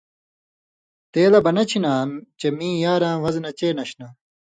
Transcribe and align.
تے 1.11 1.23
لہ 1.31 1.39
بنچھی 1.45 1.79
نا 1.83 1.93
چےۡ۔ 2.39 2.53
میں 2.57 2.75
یاراں 2.83 3.15
وزنہ 3.23 3.51
چے 3.57 3.67
ناشانا 3.77 4.07